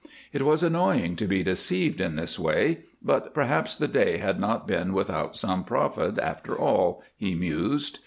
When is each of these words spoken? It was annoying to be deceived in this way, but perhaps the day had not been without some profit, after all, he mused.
It 0.33 0.41
was 0.41 0.63
annoying 0.63 1.15
to 1.17 1.27
be 1.27 1.43
deceived 1.43 2.01
in 2.01 2.15
this 2.15 2.39
way, 2.39 2.79
but 3.03 3.35
perhaps 3.35 3.75
the 3.75 3.87
day 3.87 4.17
had 4.17 4.39
not 4.39 4.65
been 4.65 4.93
without 4.93 5.37
some 5.37 5.63
profit, 5.63 6.17
after 6.17 6.57
all, 6.57 7.03
he 7.15 7.35
mused. 7.35 7.99